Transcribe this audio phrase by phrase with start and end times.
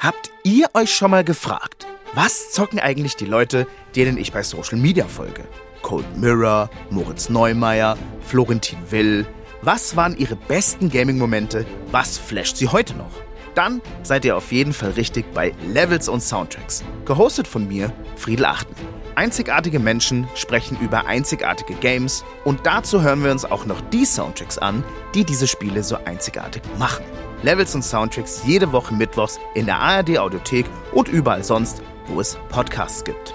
[0.00, 4.78] Habt ihr euch schon mal gefragt, was zocken eigentlich die Leute, denen ich bei Social
[4.78, 5.46] Media folge?
[5.82, 9.26] Cold Mirror, Moritz Neumeier, Florentin Will.
[9.60, 11.66] Was waren ihre besten Gaming-Momente?
[11.90, 13.10] Was flasht sie heute noch?
[13.54, 16.82] Dann seid ihr auf jeden Fall richtig bei Levels und Soundtracks.
[17.04, 18.74] Gehostet von mir, Friedel Achten.
[19.16, 24.56] Einzigartige Menschen sprechen über einzigartige Games und dazu hören wir uns auch noch die Soundtracks
[24.56, 24.82] an,
[25.14, 27.04] die diese Spiele so einzigartig machen.
[27.42, 32.38] Levels und Soundtracks jede Woche mittwochs in der ARD Audiothek und überall sonst, wo es
[32.50, 33.34] Podcasts gibt.